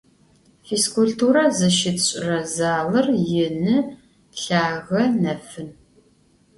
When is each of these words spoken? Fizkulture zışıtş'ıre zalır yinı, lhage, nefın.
Fizkulture 0.67 1.43
zışıtş'ıre 1.57 2.37
zalır 2.55 3.07
yinı, 3.29 3.77
lhage, 4.39 5.03
nefın. 5.21 5.69